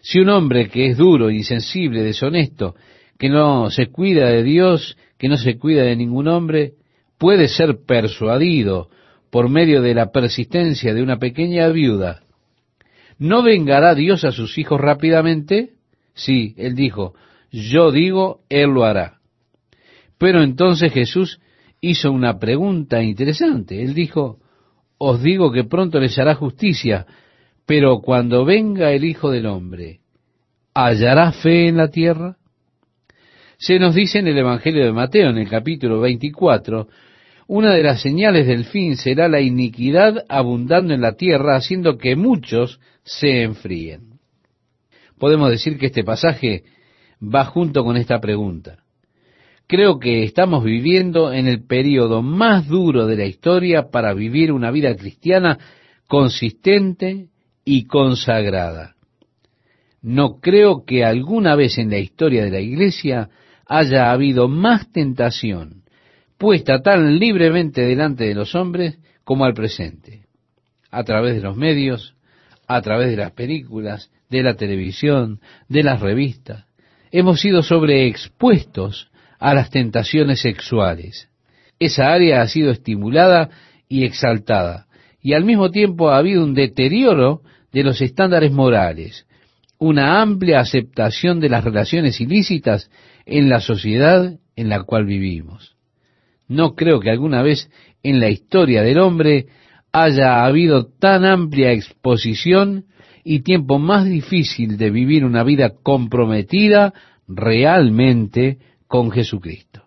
Si 0.00 0.18
un 0.18 0.30
hombre 0.30 0.68
que 0.68 0.86
es 0.86 0.96
duro, 0.96 1.30
insensible, 1.30 2.02
deshonesto, 2.02 2.74
que 3.18 3.28
no 3.28 3.70
se 3.70 3.90
cuida 3.90 4.28
de 4.28 4.42
Dios, 4.42 4.96
que 5.18 5.28
no 5.28 5.36
se 5.36 5.58
cuida 5.58 5.82
de 5.82 5.96
ningún 5.96 6.28
hombre, 6.28 6.74
puede 7.18 7.48
ser 7.48 7.78
persuadido 7.86 8.88
por 9.30 9.48
medio 9.48 9.82
de 9.82 9.94
la 9.94 10.12
persistencia 10.12 10.94
de 10.94 11.02
una 11.02 11.18
pequeña 11.18 11.68
viuda, 11.68 12.22
¿no 13.18 13.42
vengará 13.42 13.94
Dios 13.94 14.24
a 14.24 14.32
sus 14.32 14.58
hijos 14.58 14.80
rápidamente? 14.80 15.70
Sí, 16.14 16.54
él 16.56 16.74
dijo, 16.74 17.14
yo 17.50 17.90
digo, 17.90 18.40
él 18.48 18.70
lo 18.70 18.84
hará. 18.84 19.18
Pero 20.18 20.42
entonces 20.42 20.92
Jesús 20.92 21.40
hizo 21.80 22.12
una 22.12 22.38
pregunta 22.38 23.02
interesante. 23.02 23.82
Él 23.82 23.94
dijo, 23.94 24.38
os 24.98 25.22
digo 25.22 25.52
que 25.52 25.64
pronto 25.64 26.00
les 26.00 26.18
hará 26.18 26.34
justicia, 26.34 27.06
pero 27.66 28.00
cuando 28.00 28.44
venga 28.44 28.92
el 28.92 29.04
Hijo 29.04 29.30
del 29.30 29.46
Hombre, 29.46 30.00
¿hallará 30.74 31.32
fe 31.32 31.68
en 31.68 31.76
la 31.76 31.88
tierra? 31.88 32.36
Se 33.64 33.78
nos 33.78 33.94
dice 33.94 34.18
en 34.18 34.28
el 34.28 34.36
Evangelio 34.36 34.84
de 34.84 34.92
Mateo, 34.92 35.30
en 35.30 35.38
el 35.38 35.48
capítulo 35.48 35.98
24, 35.98 36.86
una 37.46 37.72
de 37.72 37.82
las 37.82 38.02
señales 38.02 38.46
del 38.46 38.66
fin 38.66 38.98
será 38.98 39.26
la 39.26 39.40
iniquidad 39.40 40.22
abundando 40.28 40.92
en 40.92 41.00
la 41.00 41.14
tierra, 41.16 41.56
haciendo 41.56 41.96
que 41.96 42.14
muchos 42.14 42.78
se 43.04 43.40
enfríen. 43.40 44.20
Podemos 45.18 45.48
decir 45.48 45.78
que 45.78 45.86
este 45.86 46.04
pasaje 46.04 46.64
va 47.22 47.46
junto 47.46 47.84
con 47.84 47.96
esta 47.96 48.20
pregunta. 48.20 48.80
Creo 49.66 49.98
que 49.98 50.24
estamos 50.24 50.62
viviendo 50.62 51.32
en 51.32 51.48
el 51.48 51.64
periodo 51.64 52.20
más 52.20 52.68
duro 52.68 53.06
de 53.06 53.16
la 53.16 53.24
historia 53.24 53.88
para 53.90 54.12
vivir 54.12 54.52
una 54.52 54.70
vida 54.70 54.94
cristiana 54.94 55.58
consistente 56.06 57.28
y 57.64 57.86
consagrada. 57.86 58.94
No 60.02 60.38
creo 60.42 60.84
que 60.84 61.02
alguna 61.02 61.56
vez 61.56 61.78
en 61.78 61.88
la 61.88 61.98
historia 61.98 62.44
de 62.44 62.50
la 62.50 62.60
Iglesia 62.60 63.30
haya 63.66 64.12
habido 64.12 64.48
más 64.48 64.90
tentación 64.92 65.84
puesta 66.38 66.82
tan 66.82 67.18
libremente 67.18 67.82
delante 67.82 68.24
de 68.24 68.34
los 68.34 68.54
hombres 68.54 68.98
como 69.24 69.44
al 69.44 69.54
presente, 69.54 70.26
a 70.90 71.04
través 71.04 71.34
de 71.34 71.40
los 71.40 71.56
medios, 71.56 72.16
a 72.66 72.82
través 72.82 73.10
de 73.10 73.16
las 73.16 73.32
películas, 73.32 74.10
de 74.28 74.42
la 74.42 74.54
televisión, 74.54 75.40
de 75.68 75.82
las 75.82 76.00
revistas. 76.00 76.66
Hemos 77.10 77.40
sido 77.40 77.62
sobreexpuestos 77.62 79.10
a 79.38 79.54
las 79.54 79.70
tentaciones 79.70 80.40
sexuales. 80.40 81.28
Esa 81.78 82.12
área 82.12 82.42
ha 82.42 82.48
sido 82.48 82.70
estimulada 82.70 83.50
y 83.88 84.04
exaltada, 84.04 84.86
y 85.22 85.32
al 85.34 85.44
mismo 85.44 85.70
tiempo 85.70 86.10
ha 86.10 86.18
habido 86.18 86.44
un 86.44 86.54
deterioro 86.54 87.42
de 87.72 87.84
los 87.84 88.00
estándares 88.00 88.52
morales, 88.52 89.26
una 89.86 90.22
amplia 90.22 90.60
aceptación 90.60 91.40
de 91.40 91.50
las 91.50 91.62
relaciones 91.62 92.18
ilícitas 92.18 92.90
en 93.26 93.50
la 93.50 93.60
sociedad 93.60 94.38
en 94.56 94.68
la 94.70 94.82
cual 94.82 95.04
vivimos. 95.04 95.76
No 96.48 96.74
creo 96.74 97.00
que 97.00 97.10
alguna 97.10 97.42
vez 97.42 97.70
en 98.02 98.18
la 98.18 98.30
historia 98.30 98.82
del 98.82 98.98
hombre 98.98 99.46
haya 99.92 100.46
habido 100.46 100.86
tan 100.86 101.26
amplia 101.26 101.72
exposición 101.72 102.86
y 103.24 103.40
tiempo 103.40 103.78
más 103.78 104.06
difícil 104.06 104.78
de 104.78 104.88
vivir 104.88 105.22
una 105.22 105.44
vida 105.44 105.74
comprometida 105.82 106.94
realmente 107.28 108.56
con 108.86 109.10
Jesucristo. 109.10 109.84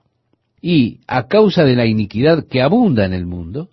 Y 0.62 1.00
a 1.08 1.28
causa 1.28 1.64
de 1.64 1.76
la 1.76 1.88
iniquidad 1.88 2.46
que 2.48 2.62
abunda 2.62 3.04
en 3.04 3.14
el 3.14 3.26
mundo, 3.26 3.70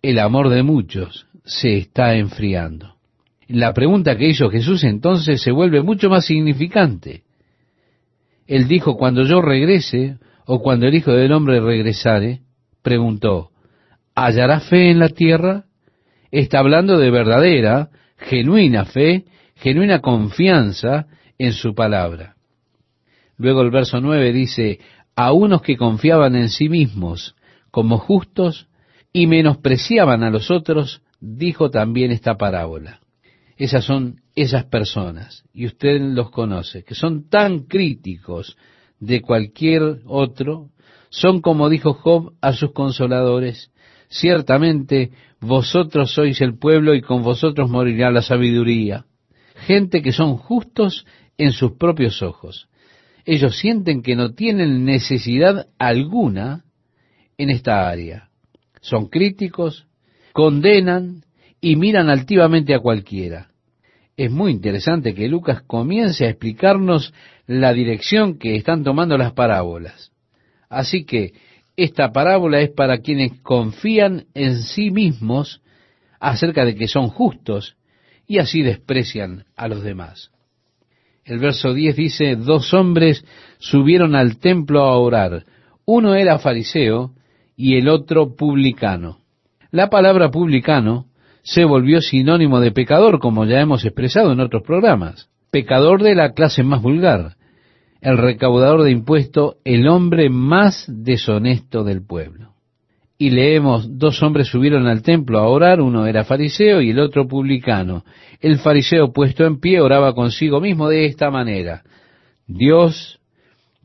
el 0.00 0.20
amor 0.20 0.48
de 0.48 0.62
muchos 0.62 1.26
se 1.44 1.76
está 1.76 2.14
enfriando. 2.14 2.93
La 3.48 3.74
pregunta 3.74 4.16
que 4.16 4.28
hizo 4.28 4.48
Jesús 4.50 4.84
entonces 4.84 5.42
se 5.42 5.50
vuelve 5.50 5.82
mucho 5.82 6.08
más 6.08 6.24
significante. 6.24 7.24
Él 8.46 8.68
dijo, 8.68 8.96
cuando 8.96 9.22
yo 9.24 9.40
regrese, 9.40 10.18
o 10.46 10.60
cuando 10.60 10.86
el 10.86 10.94
Hijo 10.94 11.12
del 11.12 11.32
Hombre 11.32 11.60
regresare, 11.60 12.40
preguntó, 12.82 13.50
¿hallará 14.14 14.60
fe 14.60 14.90
en 14.90 14.98
la 14.98 15.08
tierra? 15.08 15.64
Está 16.30 16.58
hablando 16.58 16.98
de 16.98 17.10
verdadera, 17.10 17.90
genuina 18.16 18.84
fe, 18.84 19.24
genuina 19.56 20.00
confianza 20.00 21.06
en 21.38 21.52
su 21.52 21.74
palabra. 21.74 22.36
Luego 23.36 23.62
el 23.62 23.70
verso 23.70 24.00
9 24.00 24.32
dice, 24.32 24.80
a 25.16 25.32
unos 25.32 25.62
que 25.62 25.76
confiaban 25.76 26.36
en 26.36 26.48
sí 26.48 26.68
mismos 26.68 27.34
como 27.70 27.98
justos 27.98 28.68
y 29.12 29.26
menospreciaban 29.26 30.22
a 30.22 30.30
los 30.30 30.50
otros, 30.50 31.02
dijo 31.20 31.70
también 31.70 32.10
esta 32.10 32.36
parábola. 32.36 33.00
Esas 33.56 33.84
son 33.84 34.20
esas 34.34 34.64
personas, 34.64 35.44
y 35.52 35.66
usted 35.66 36.00
los 36.00 36.30
conoce, 36.30 36.82
que 36.82 36.94
son 36.94 37.28
tan 37.28 37.60
críticos 37.60 38.56
de 38.98 39.20
cualquier 39.20 40.00
otro, 40.06 40.70
son 41.10 41.40
como 41.40 41.68
dijo 41.68 41.94
Job 41.94 42.32
a 42.40 42.52
sus 42.52 42.72
consoladores, 42.72 43.70
ciertamente 44.08 45.12
vosotros 45.40 46.12
sois 46.12 46.40
el 46.40 46.58
pueblo 46.58 46.94
y 46.94 47.02
con 47.02 47.22
vosotros 47.22 47.70
morirá 47.70 48.10
la 48.10 48.22
sabiduría. 48.22 49.04
Gente 49.66 50.02
que 50.02 50.12
son 50.12 50.36
justos 50.36 51.06
en 51.38 51.52
sus 51.52 51.72
propios 51.72 52.22
ojos. 52.22 52.68
Ellos 53.24 53.56
sienten 53.56 54.02
que 54.02 54.16
no 54.16 54.34
tienen 54.34 54.84
necesidad 54.84 55.68
alguna 55.78 56.64
en 57.38 57.50
esta 57.50 57.88
área. 57.88 58.30
Son 58.80 59.08
críticos, 59.08 59.86
condenan 60.32 61.24
y 61.64 61.76
miran 61.76 62.10
altivamente 62.10 62.74
a 62.74 62.78
cualquiera. 62.78 63.48
Es 64.18 64.30
muy 64.30 64.52
interesante 64.52 65.14
que 65.14 65.28
Lucas 65.28 65.62
comience 65.62 66.26
a 66.26 66.28
explicarnos 66.28 67.14
la 67.46 67.72
dirección 67.72 68.38
que 68.38 68.56
están 68.56 68.84
tomando 68.84 69.16
las 69.16 69.32
parábolas. 69.32 70.12
Así 70.68 71.06
que 71.06 71.32
esta 71.74 72.12
parábola 72.12 72.60
es 72.60 72.68
para 72.68 72.98
quienes 72.98 73.40
confían 73.40 74.26
en 74.34 74.58
sí 74.58 74.90
mismos 74.90 75.62
acerca 76.20 76.66
de 76.66 76.74
que 76.74 76.86
son 76.86 77.08
justos 77.08 77.76
y 78.26 78.40
así 78.40 78.60
desprecian 78.60 79.46
a 79.56 79.66
los 79.66 79.82
demás. 79.82 80.32
El 81.24 81.38
verso 81.38 81.72
10 81.72 81.96
dice, 81.96 82.36
dos 82.36 82.74
hombres 82.74 83.24
subieron 83.56 84.14
al 84.14 84.36
templo 84.36 84.82
a 84.82 84.98
orar. 84.98 85.46
Uno 85.86 86.14
era 86.14 86.38
fariseo 86.38 87.14
y 87.56 87.78
el 87.78 87.88
otro 87.88 88.36
publicano. 88.36 89.20
La 89.70 89.88
palabra 89.88 90.30
publicano 90.30 91.06
se 91.44 91.66
volvió 91.66 92.00
sinónimo 92.00 92.58
de 92.58 92.72
pecador, 92.72 93.20
como 93.20 93.44
ya 93.44 93.60
hemos 93.60 93.84
expresado 93.84 94.32
en 94.32 94.40
otros 94.40 94.62
programas. 94.62 95.28
Pecador 95.50 96.02
de 96.02 96.14
la 96.14 96.32
clase 96.32 96.62
más 96.62 96.80
vulgar. 96.80 97.36
El 98.00 98.16
recaudador 98.16 98.82
de 98.82 98.90
impuestos, 98.90 99.56
el 99.62 99.86
hombre 99.86 100.30
más 100.30 100.86
deshonesto 100.88 101.84
del 101.84 102.04
pueblo. 102.04 102.54
Y 103.18 103.30
leemos, 103.30 103.98
dos 103.98 104.22
hombres 104.22 104.48
subieron 104.48 104.86
al 104.86 105.02
templo 105.02 105.38
a 105.38 105.46
orar, 105.46 105.82
uno 105.82 106.06
era 106.06 106.24
fariseo 106.24 106.80
y 106.80 106.90
el 106.90 106.98
otro 106.98 107.28
publicano. 107.28 108.04
El 108.40 108.58
fariseo 108.58 109.12
puesto 109.12 109.44
en 109.44 109.60
pie 109.60 109.80
oraba 109.80 110.14
consigo 110.14 110.60
mismo 110.60 110.88
de 110.88 111.04
esta 111.04 111.30
manera. 111.30 111.82
Dios, 112.46 113.20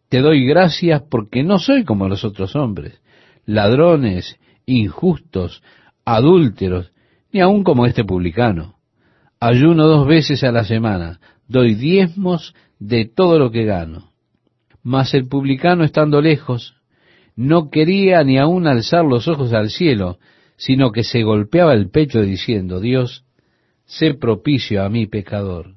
te 0.07 0.21
doy 0.21 0.45
gracias 0.45 1.03
porque 1.11 1.43
no 1.43 1.59
soy 1.59 1.83
como 1.83 2.07
los 2.07 2.23
otros 2.23 2.55
hombres, 2.55 3.01
ladrones, 3.45 4.39
injustos, 4.65 5.61
adúlteros, 6.05 6.91
ni 7.31 7.41
aun 7.41 7.63
como 7.63 7.85
este 7.85 8.03
publicano. 8.03 8.75
Ayuno 9.39 9.87
dos 9.87 10.07
veces 10.07 10.43
a 10.43 10.51
la 10.51 10.63
semana, 10.63 11.19
doy 11.47 11.75
diezmos 11.75 12.53
de 12.79 13.05
todo 13.05 13.39
lo 13.39 13.51
que 13.51 13.65
gano. 13.65 14.11
Mas 14.83 15.13
el 15.13 15.27
publicano 15.27 15.83
estando 15.83 16.21
lejos, 16.21 16.75
no 17.35 17.69
quería 17.69 18.23
ni 18.23 18.37
aun 18.37 18.67
alzar 18.67 19.05
los 19.05 19.27
ojos 19.27 19.53
al 19.53 19.69
cielo, 19.69 20.19
sino 20.57 20.91
que 20.91 21.03
se 21.03 21.23
golpeaba 21.23 21.73
el 21.73 21.89
pecho 21.89 22.21
diciendo, 22.21 22.81
Dios, 22.81 23.23
sé 23.85 24.13
propicio 24.13 24.83
a 24.83 24.89
mi 24.89 25.07
pecador. 25.07 25.75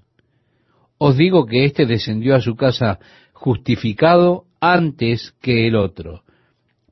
Os 0.98 1.16
digo 1.16 1.46
que 1.46 1.64
éste 1.64 1.86
descendió 1.86 2.34
a 2.34 2.40
su 2.40 2.56
casa 2.56 2.98
justificado 3.32 4.44
antes 4.60 5.34
que 5.40 5.66
el 5.66 5.76
otro, 5.76 6.22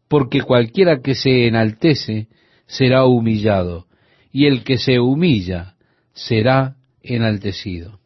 porque 0.09 0.43
cualquiera 0.43 1.01
que 1.01 1.15
se 1.15 1.47
enaltece 1.47 2.29
será 2.67 3.05
humillado, 3.05 3.87
y 4.33 4.47
el 4.47 4.65
que 4.65 4.79
se 4.79 5.01
humilla 5.01 5.75
será 6.13 6.77
enaltecido. 7.03 8.01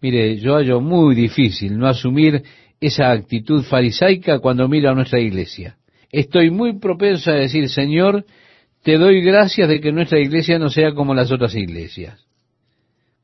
Mire, 0.00 0.36
yo 0.36 0.56
hallo 0.56 0.80
muy 0.80 1.14
difícil 1.14 1.78
no 1.78 1.86
asumir 1.86 2.42
esa 2.80 3.10
actitud 3.10 3.62
farisaica 3.62 4.38
cuando 4.38 4.68
miro 4.68 4.90
a 4.90 4.94
nuestra 4.94 5.20
iglesia. 5.20 5.76
Estoy 6.10 6.50
muy 6.50 6.78
propenso 6.78 7.30
a 7.30 7.34
decir, 7.34 7.68
Señor, 7.68 8.24
te 8.82 8.98
doy 8.98 9.22
gracias 9.22 9.68
de 9.68 9.80
que 9.80 9.92
nuestra 9.92 10.20
iglesia 10.20 10.58
no 10.58 10.68
sea 10.68 10.92
como 10.92 11.14
las 11.14 11.32
otras 11.32 11.54
iglesias. 11.54 12.24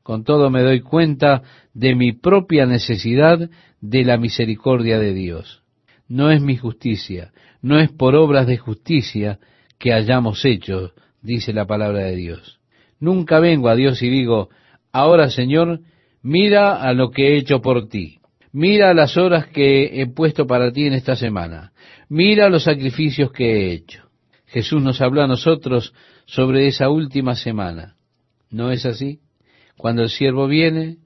Con 0.03 0.23
todo 0.23 0.49
me 0.49 0.61
doy 0.61 0.81
cuenta 0.81 1.43
de 1.73 1.93
mi 1.95 2.13
propia 2.13 2.65
necesidad 2.65 3.49
de 3.79 4.03
la 4.03 4.17
misericordia 4.17 4.99
de 4.99 5.13
Dios. 5.13 5.61
No 6.07 6.31
es 6.31 6.41
mi 6.41 6.57
justicia, 6.57 7.31
no 7.61 7.79
es 7.79 7.91
por 7.91 8.15
obras 8.15 8.47
de 8.47 8.57
justicia 8.57 9.39
que 9.77 9.93
hayamos 9.93 10.43
hecho, 10.43 10.93
dice 11.21 11.53
la 11.53 11.65
palabra 11.65 11.99
de 11.99 12.15
Dios. 12.15 12.59
Nunca 12.99 13.39
vengo 13.39 13.69
a 13.69 13.75
Dios 13.75 14.01
y 14.01 14.09
digo, 14.09 14.49
ahora 14.91 15.29
Señor, 15.29 15.81
mira 16.21 16.81
a 16.81 16.93
lo 16.93 17.11
que 17.11 17.29
he 17.29 17.37
hecho 17.37 17.61
por 17.61 17.87
ti. 17.87 18.19
Mira 18.53 18.93
las 18.93 19.17
horas 19.17 19.47
que 19.47 20.01
he 20.01 20.07
puesto 20.07 20.45
para 20.45 20.71
ti 20.71 20.85
en 20.85 20.93
esta 20.93 21.15
semana. 21.15 21.71
Mira 22.09 22.49
los 22.49 22.65
sacrificios 22.65 23.31
que 23.31 23.45
he 23.45 23.73
hecho. 23.73 24.03
Jesús 24.47 24.81
nos 24.81 24.99
habló 25.01 25.21
a 25.21 25.27
nosotros 25.27 25.93
sobre 26.25 26.67
esa 26.67 26.89
última 26.89 27.35
semana. 27.35 27.95
¿No 28.49 28.71
es 28.71 28.85
así? 28.85 29.19
Cuando 29.77 30.03
el 30.03 30.09
siervo 30.09 30.47
viene, 30.47 30.97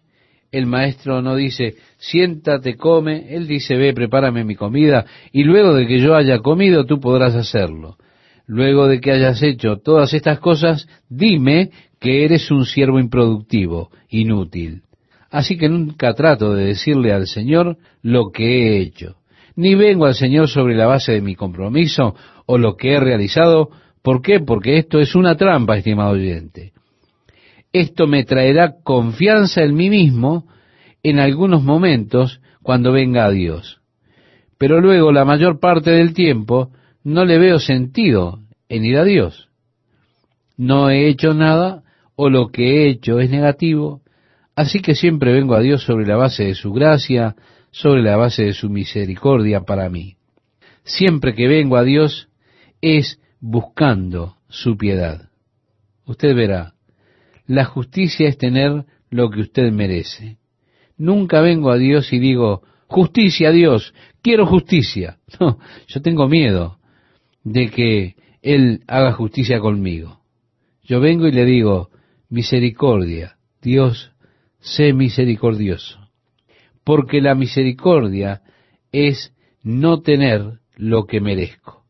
el 0.51 0.65
maestro 0.65 1.21
no 1.21 1.36
dice, 1.36 1.75
siéntate, 1.97 2.75
come, 2.75 3.36
él 3.36 3.47
dice, 3.47 3.75
ve, 3.75 3.93
prepárame 3.93 4.43
mi 4.43 4.56
comida, 4.56 5.06
y 5.32 5.43
luego 5.43 5.73
de 5.73 5.86
que 5.86 5.99
yo 5.99 6.15
haya 6.15 6.39
comido, 6.39 6.86
tú 6.86 6.99
podrás 6.99 7.36
hacerlo. 7.36 7.97
Luego 8.47 8.88
de 8.88 8.99
que 9.01 9.12
hayas 9.12 9.41
hecho 9.41 9.77
todas 9.77 10.13
estas 10.13 10.39
cosas, 10.39 10.88
dime 11.10 11.71
que 11.99 12.25
eres 12.25 12.51
un 12.51 12.65
siervo 12.65 12.99
improductivo, 12.99 13.89
inútil. 14.10 14.84
Así 15.31 15.58
que 15.58 15.67
nunca 15.67 16.13
trato 16.13 16.53
de 16.53 16.65
decirle 16.65 17.12
al 17.12 17.27
Señor 17.27 17.77
lo 18.01 18.31
que 18.31 18.43
he 18.45 18.81
hecho. 18.81 19.17
Ni 19.55 19.73
vengo 19.73 20.05
al 20.05 20.15
Señor 20.15 20.47
sobre 20.47 20.75
la 20.75 20.86
base 20.86 21.13
de 21.13 21.21
mi 21.21 21.36
compromiso 21.36 22.15
o 22.45 22.58
lo 22.58 22.75
que 22.75 22.93
he 22.93 22.99
realizado. 22.99 23.69
¿Por 24.03 24.21
qué? 24.21 24.39
Porque 24.39 24.77
esto 24.77 24.99
es 24.99 25.15
una 25.15 25.36
trampa, 25.36 25.77
estimado 25.77 26.12
oyente. 26.12 26.73
Esto 27.73 28.08
me 28.08 28.23
traerá 28.23 28.75
confianza 28.84 29.63
en 29.63 29.75
mí 29.75 29.89
mismo 29.89 30.47
en 31.03 31.19
algunos 31.19 31.63
momentos 31.63 32.39
cuando 32.62 32.91
venga 32.91 33.25
a 33.25 33.31
Dios. 33.31 33.81
Pero 34.58 34.79
luego 34.79 35.12
la 35.12 35.25
mayor 35.25 35.60
parte 35.60 35.91
del 35.91 36.13
tiempo 36.13 36.69
no 37.05 37.23
le 37.23 37.37
veo 37.37 37.59
sentido 37.59 38.41
en 38.67 38.83
ir 38.83 38.97
a 38.97 39.05
Dios. 39.05 39.47
No 40.57 40.89
he 40.89 41.07
hecho 41.07 41.33
nada 41.33 41.83
o 42.17 42.29
lo 42.29 42.49
que 42.49 42.83
he 42.83 42.89
hecho 42.89 43.21
es 43.21 43.29
negativo 43.29 44.01
Así 44.55 44.81
que 44.81 44.95
siempre 44.95 45.33
vengo 45.33 45.53
a 45.53 45.59
Dios 45.59 45.83
sobre 45.83 46.07
la 46.07 46.15
base 46.15 46.45
de 46.45 46.55
su 46.55 46.71
gracia, 46.71 47.35
sobre 47.71 48.01
la 48.01 48.15
base 48.15 48.43
de 48.43 48.53
su 48.53 48.69
misericordia 48.69 49.61
para 49.61 49.89
mí. 49.89 50.15
Siempre 50.83 51.35
que 51.35 51.47
vengo 51.47 51.75
a 51.75 51.83
Dios 51.83 52.29
es 52.81 53.19
buscando 53.41 54.37
su 54.47 54.77
piedad. 54.77 55.29
Usted 56.05 56.33
verá, 56.35 56.75
la 57.47 57.65
justicia 57.65 58.29
es 58.29 58.37
tener 58.37 58.85
lo 59.09 59.29
que 59.29 59.41
usted 59.41 59.71
merece. 59.73 60.37
Nunca 60.97 61.41
vengo 61.41 61.69
a 61.69 61.77
Dios 61.77 62.13
y 62.13 62.19
digo, 62.19 62.61
justicia 62.87 63.51
Dios, 63.51 63.93
quiero 64.21 64.45
justicia. 64.45 65.17
No, 65.39 65.59
yo 65.87 66.01
tengo 66.01 66.29
miedo 66.29 66.77
de 67.45 67.69
que 67.69 68.15
Él 68.41 68.81
haga 68.88 69.13
justicia 69.13 69.60
conmigo. 69.62 70.19
Yo 70.84 70.99
vengo 70.99 71.27
y 71.27 71.31
le 71.31 71.45
digo, 71.45 71.89
misericordia, 72.29 73.38
Dios, 73.62 74.12
sé 74.60 74.91
misericordioso, 74.91 76.10
porque 76.84 77.21
la 77.21 77.36
misericordia 77.36 78.41
es 78.91 79.34
no 79.63 80.01
tener 80.01 80.60
lo 80.75 81.05
que 81.05 81.21
merezco. 81.21 81.86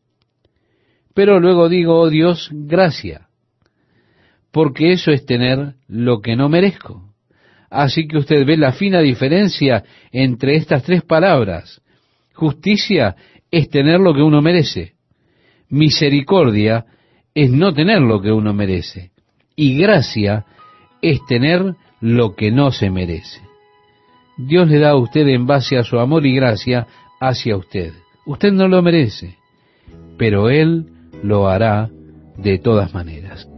Pero 1.14 1.40
luego 1.40 1.68
digo, 1.68 1.98
oh 1.98 2.10
Dios, 2.10 2.50
gracia, 2.52 3.28
porque 4.52 4.92
eso 4.92 5.10
es 5.10 5.24
tener 5.26 5.74
lo 5.88 6.20
que 6.20 6.36
no 6.36 6.48
merezco. 6.48 7.14
Así 7.70 8.06
que 8.06 8.18
usted 8.18 8.46
ve 8.46 8.56
la 8.56 8.72
fina 8.72 9.00
diferencia 9.00 9.84
entre 10.12 10.56
estas 10.56 10.82
tres 10.82 11.02
palabras. 11.02 11.82
Justicia 12.34 13.16
es 13.50 13.68
tener 13.70 14.00
lo 14.00 14.14
que 14.14 14.22
uno 14.22 14.40
merece. 14.40 14.95
Misericordia 15.68 16.86
es 17.34 17.50
no 17.50 17.74
tener 17.74 18.00
lo 18.00 18.20
que 18.20 18.32
uno 18.32 18.52
merece. 18.54 19.10
Y 19.54 19.78
gracia 19.78 20.44
es 21.02 21.24
tener 21.26 21.74
lo 22.00 22.34
que 22.34 22.50
no 22.50 22.72
se 22.72 22.90
merece. 22.90 23.40
Dios 24.36 24.68
le 24.68 24.78
da 24.78 24.90
a 24.90 24.96
usted 24.96 25.26
en 25.28 25.46
base 25.46 25.78
a 25.78 25.84
su 25.84 25.98
amor 25.98 26.26
y 26.26 26.34
gracia 26.34 26.86
hacia 27.20 27.56
usted. 27.56 27.92
Usted 28.26 28.52
no 28.52 28.68
lo 28.68 28.82
merece, 28.82 29.36
pero 30.18 30.50
Él 30.50 30.86
lo 31.22 31.48
hará 31.48 31.90
de 32.36 32.58
todas 32.58 32.92
maneras. 32.92 33.48